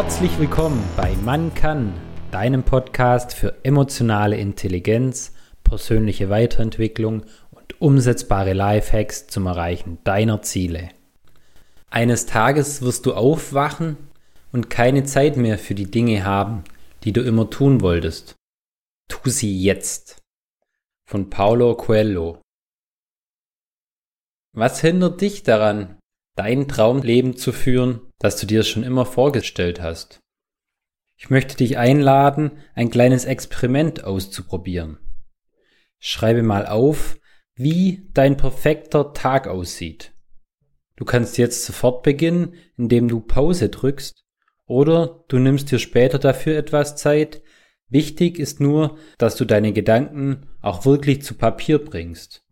[0.00, 1.92] Herzlich willkommen bei Man kann,
[2.30, 5.34] deinem Podcast für emotionale Intelligenz,
[5.64, 10.90] persönliche Weiterentwicklung und umsetzbare Lifehacks zum Erreichen deiner Ziele.
[11.90, 13.96] Eines Tages wirst du aufwachen
[14.52, 16.62] und keine Zeit mehr für die Dinge haben,
[17.02, 18.36] die du immer tun wolltest.
[19.08, 20.22] Tu sie jetzt.
[21.10, 22.40] Von Paulo Coelho.
[24.54, 25.97] Was hindert dich daran,
[26.38, 30.20] dein Traumleben zu führen, das du dir schon immer vorgestellt hast?
[31.16, 34.98] Ich möchte dich einladen, ein kleines Experiment auszuprobieren.
[35.98, 37.18] Schreibe mal auf,
[37.56, 40.12] wie dein perfekter Tag aussieht.
[40.94, 44.24] Du kannst jetzt sofort beginnen, indem du Pause drückst
[44.66, 47.42] oder du nimmst dir später dafür etwas Zeit.
[47.88, 52.44] Wichtig ist nur, dass du deine Gedanken auch wirklich zu Papier bringst.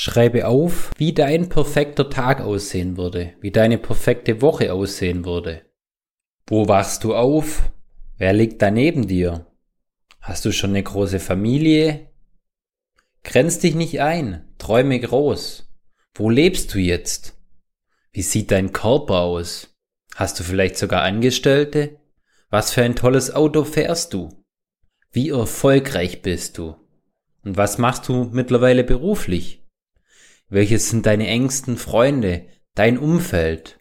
[0.00, 5.62] Schreibe auf, wie dein perfekter Tag aussehen würde, wie deine perfekte Woche aussehen würde.
[6.46, 7.72] Wo wachst du auf?
[8.16, 9.46] Wer liegt da neben dir?
[10.20, 12.12] Hast du schon eine große Familie?
[13.24, 15.68] Grenz dich nicht ein, träume groß.
[16.14, 17.36] Wo lebst du jetzt?
[18.12, 19.76] Wie sieht dein Körper aus?
[20.14, 21.98] Hast du vielleicht sogar Angestellte?
[22.50, 24.44] Was für ein tolles Auto fährst du?
[25.10, 26.76] Wie erfolgreich bist du?
[27.42, 29.64] Und was machst du mittlerweile beruflich?
[30.50, 33.78] Welches sind deine engsten Freunde, dein Umfeld?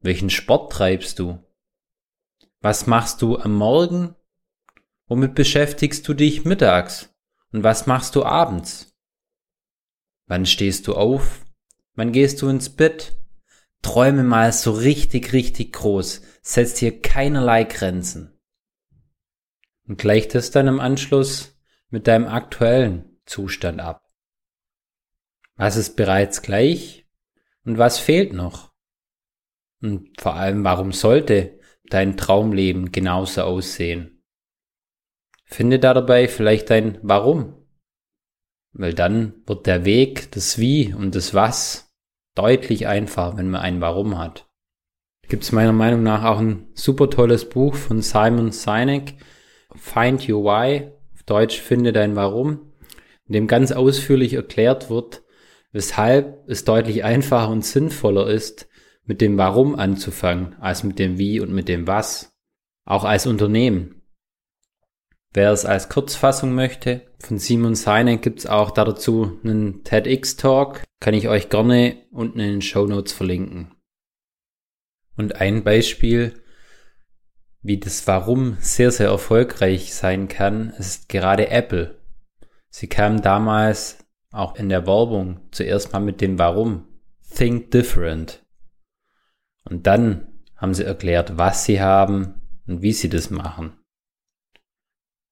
[0.00, 1.44] Welchen Sport treibst du?
[2.60, 4.14] Was machst du am Morgen?
[5.08, 7.12] Womit beschäftigst du dich mittags?
[7.52, 8.96] Und was machst du abends?
[10.26, 11.44] Wann stehst du auf?
[11.94, 13.16] Wann gehst du ins Bett?
[13.82, 16.22] Träume mal so richtig, richtig groß.
[16.42, 18.38] Setz dir keinerlei Grenzen.
[19.88, 21.58] Und gleich das dann im Anschluss
[21.90, 24.07] mit deinem aktuellen Zustand ab.
[25.58, 27.04] Was ist bereits gleich
[27.64, 28.72] und was fehlt noch?
[29.82, 31.58] Und vor allem, warum sollte
[31.90, 34.22] dein Traumleben genauso aussehen?
[35.44, 37.66] Finde da dabei vielleicht dein Warum.
[38.72, 41.92] Weil dann wird der Weg, das Wie und das Was
[42.36, 44.48] deutlich einfacher, wenn man ein Warum hat.
[45.26, 49.14] Gibt es meiner Meinung nach auch ein super tolles Buch von Simon Sinek,
[49.74, 52.72] Find Your Why, auf Deutsch Finde dein Warum,
[53.26, 55.22] in dem ganz ausführlich erklärt wird,
[55.72, 58.68] weshalb es deutlich einfacher und sinnvoller ist,
[59.04, 62.36] mit dem Warum anzufangen, als mit dem Wie und mit dem Was.
[62.84, 64.02] Auch als Unternehmen.
[65.32, 71.14] Wer es als Kurzfassung möchte, von Simon Sinek gibt es auch dazu einen TEDx-Talk, kann
[71.14, 73.74] ich euch gerne unten in den Show Notes verlinken.
[75.16, 76.42] Und ein Beispiel,
[77.62, 81.98] wie das Warum sehr, sehr erfolgreich sein kann, ist gerade Apple.
[82.70, 83.98] Sie kam damals
[84.30, 86.86] auch in der Werbung zuerst mal mit dem Warum.
[87.34, 88.44] Think different.
[89.64, 93.72] Und dann haben sie erklärt, was sie haben und wie sie das machen.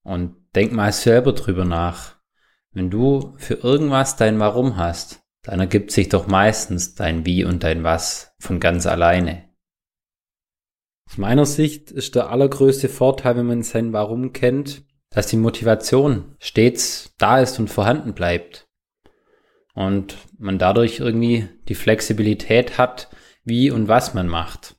[0.03, 2.17] Und denk mal selber drüber nach.
[2.73, 7.63] Wenn du für irgendwas dein Warum hast, dann ergibt sich doch meistens dein Wie und
[7.63, 9.49] dein Was von ganz alleine.
[11.09, 16.37] Aus meiner Sicht ist der allergrößte Vorteil, wenn man sein Warum kennt, dass die Motivation
[16.41, 18.66] stets da ist und vorhanden bleibt
[19.77, 23.09] und man dadurch irgendwie die Flexibilität hat,
[23.45, 24.75] wie und was man macht.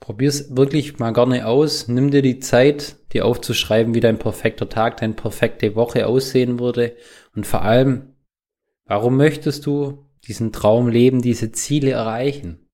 [0.00, 4.98] Probier's wirklich mal gerne aus, nimm dir die Zeit, dir aufzuschreiben, wie dein perfekter Tag,
[4.98, 6.96] deine perfekte Woche aussehen würde
[7.34, 8.14] und vor allem,
[8.84, 12.68] warum möchtest du diesen Traum leben, diese Ziele erreichen?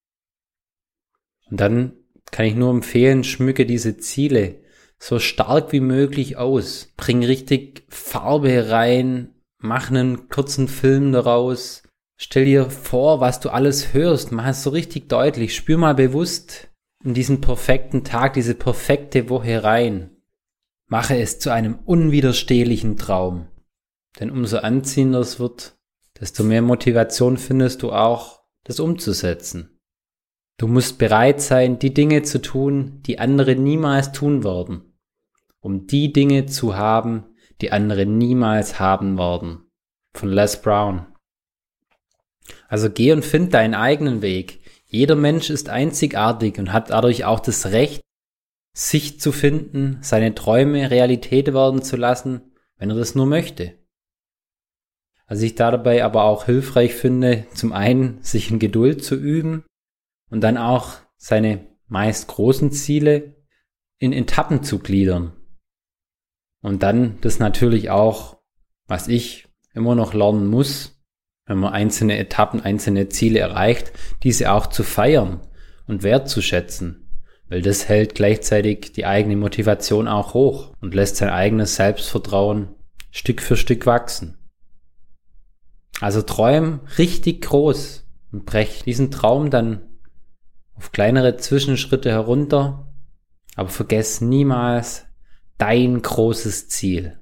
[1.50, 1.92] Und dann
[2.30, 4.60] kann ich nur empfehlen, schmücke diese Ziele
[4.98, 6.92] so stark wie möglich aus.
[6.96, 11.82] Bring richtig Farbe rein, mach einen kurzen Film daraus.
[12.16, 14.32] Stell dir vor, was du alles hörst.
[14.32, 15.54] Mach es so richtig deutlich.
[15.54, 16.68] Spür mal bewusst
[17.04, 20.16] in diesen perfekten Tag, diese perfekte Woche rein.
[20.86, 23.48] Mache es zu einem unwiderstehlichen Traum.
[24.18, 25.78] Denn umso anziehender es wird,
[26.18, 29.78] desto mehr Motivation findest du auch, das umzusetzen.
[30.56, 34.98] Du musst bereit sein, die Dinge zu tun, die andere niemals tun werden,
[35.60, 37.27] um die Dinge zu haben,
[37.60, 39.70] die andere niemals haben werden.
[40.14, 41.06] Von Les Brown.
[42.68, 44.60] Also geh und find deinen eigenen Weg.
[44.86, 48.00] Jeder Mensch ist einzigartig und hat dadurch auch das Recht,
[48.72, 53.74] sich zu finden, seine Träume Realität werden zu lassen, wenn er das nur möchte.
[55.26, 59.64] Was ich dabei aber auch hilfreich finde, zum einen sich in Geduld zu üben
[60.30, 63.34] und dann auch seine meist großen Ziele
[63.98, 65.37] in Etappen zu gliedern.
[66.60, 68.38] Und dann das natürlich auch,
[68.86, 71.00] was ich immer noch lernen muss,
[71.46, 75.40] wenn man einzelne Etappen, einzelne Ziele erreicht, diese auch zu feiern
[75.86, 77.04] und wertzuschätzen.
[77.50, 82.74] weil das hält gleichzeitig die eigene Motivation auch hoch und lässt sein eigenes Selbstvertrauen
[83.10, 84.36] Stück für Stück wachsen.
[86.00, 89.80] Also träum richtig groß und brech diesen Traum dann
[90.74, 92.92] auf kleinere Zwischenschritte herunter,
[93.56, 95.07] aber vergess niemals
[95.58, 97.18] dein großes Ziel.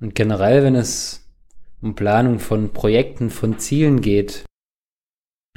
[0.00, 1.30] Und generell, wenn es
[1.80, 4.44] um Planung von Projekten, von Zielen geht,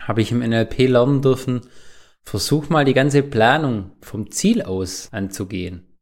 [0.01, 1.61] habe ich im NLP lernen dürfen,
[2.23, 5.97] versuch mal die ganze Planung vom Ziel aus anzugehen.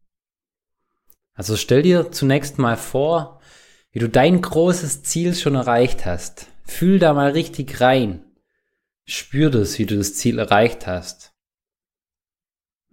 [1.34, 3.42] Also stell dir zunächst mal vor,
[3.92, 6.48] wie du dein großes Ziel schon erreicht hast.
[6.64, 8.26] Fühl da mal richtig rein.
[9.06, 11.34] Spür das, wie du das Ziel erreicht hast.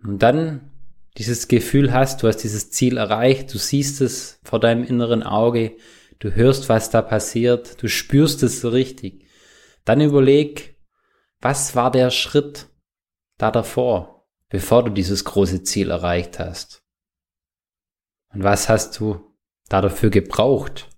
[0.05, 0.72] Und dann
[1.19, 5.76] dieses Gefühl hast, du hast dieses Ziel erreicht, du siehst es vor deinem inneren Auge,
[6.19, 9.26] du hörst, was da passiert, du spürst es so richtig.
[9.85, 10.79] Dann überleg,
[11.41, 12.69] was war der Schritt
[13.37, 16.82] da davor, bevor du dieses große Ziel erreicht hast?
[18.32, 19.37] Und was hast du
[19.69, 20.88] da dafür gebraucht?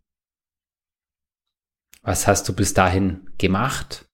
[2.02, 4.06] Was hast du bis dahin gemacht?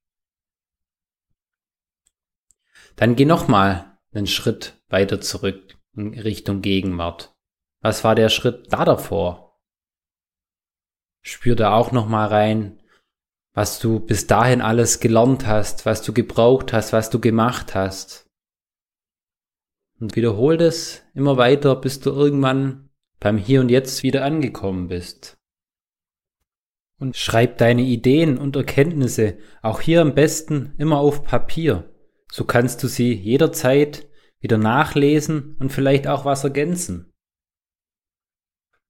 [2.97, 7.35] Dann geh nochmal einen Schritt weiter zurück in Richtung Gegenwart.
[7.81, 9.61] Was war der Schritt da davor?
[11.23, 12.83] Spür da auch nochmal rein,
[13.53, 18.27] was du bis dahin alles gelernt hast, was du gebraucht hast, was du gemacht hast.
[19.99, 25.41] Und wiederhol das immer weiter, bis du irgendwann beim Hier und Jetzt wieder angekommen bist
[27.01, 31.91] und schreib deine Ideen und Erkenntnisse auch hier am besten immer auf Papier.
[32.31, 34.07] So kannst du sie jederzeit
[34.41, 37.13] wieder nachlesen und vielleicht auch was ergänzen.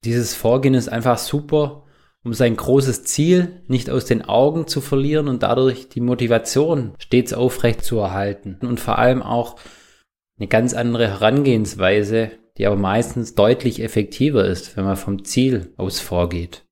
[0.05, 1.85] Dieses Vorgehen ist einfach super,
[2.23, 7.33] um sein großes Ziel nicht aus den Augen zu verlieren und dadurch die Motivation stets
[7.33, 9.59] aufrecht zu erhalten und vor allem auch
[10.39, 16.01] eine ganz andere Herangehensweise, die aber meistens deutlich effektiver ist, wenn man vom Ziel aus
[16.01, 16.65] vorgeht.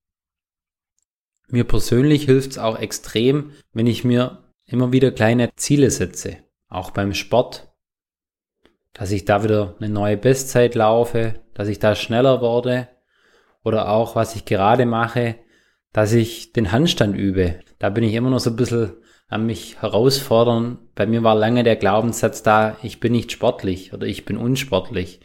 [1.50, 6.38] Mir persönlich hilft es auch extrem, wenn ich mir immer wieder kleine Ziele setze,
[6.68, 7.67] auch beim Sport,
[8.98, 12.88] dass ich da wieder eine neue Bestzeit laufe, dass ich da schneller werde
[13.62, 15.36] oder auch, was ich gerade mache,
[15.92, 17.60] dass ich den Handstand übe.
[17.78, 18.92] Da bin ich immer noch so ein bisschen
[19.28, 20.78] an mich herausfordern.
[20.96, 25.20] Bei mir war lange der Glaubenssatz da, ich bin nicht sportlich oder ich bin unsportlich.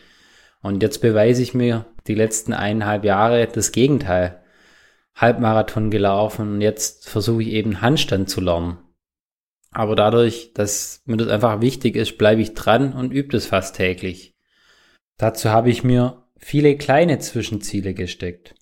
[0.61, 4.41] Und jetzt beweise ich mir die letzten eineinhalb Jahre das Gegenteil.
[5.15, 8.77] Halbmarathon gelaufen und jetzt versuche ich eben Handstand zu lernen.
[9.73, 13.75] Aber dadurch, dass mir das einfach wichtig ist, bleibe ich dran und übe das fast
[13.75, 14.35] täglich.
[15.17, 18.55] Dazu habe ich mir viele kleine Zwischenziele gesteckt.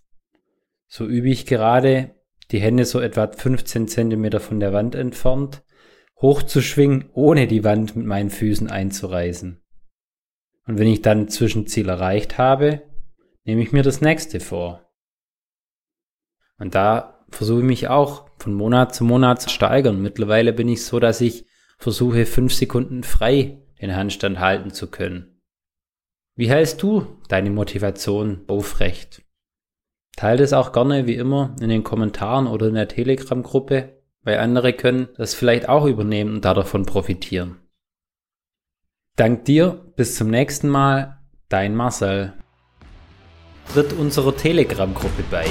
[0.87, 2.15] So übe ich gerade,
[2.51, 5.63] die Hände so etwa 15 Zentimeter von der Wand entfernt,
[6.21, 9.61] hochzuschwingen, ohne die Wand mit meinen Füßen einzureißen.
[10.67, 12.83] Und wenn ich dann Zwischenziel erreicht habe,
[13.43, 14.89] nehme ich mir das nächste vor.
[16.57, 20.01] Und da versuche ich mich auch von Monat zu Monat steigern.
[20.01, 21.45] Mittlerweile bin ich so, dass ich
[21.77, 25.41] versuche, fünf Sekunden frei den Handstand halten zu können.
[26.35, 29.23] Wie hältst du deine Motivation aufrecht?
[30.15, 34.73] Teil das auch gerne wie immer in den Kommentaren oder in der Telegram-Gruppe, weil andere
[34.73, 37.57] können das vielleicht auch übernehmen und davon profitieren.
[39.15, 41.19] Dank dir, bis zum nächsten Mal,
[41.49, 42.33] dein Marcel.
[43.73, 45.45] Tritt unserer Telegram-Gruppe bei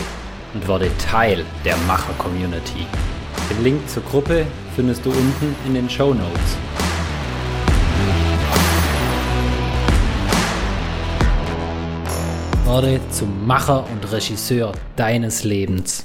[0.54, 2.87] und werde Teil der Macher-Community.
[3.50, 6.57] Den Link zur Gruppe findest du unten in den Show Notes.
[12.64, 16.04] Werde zum Macher und Regisseur deines Lebens.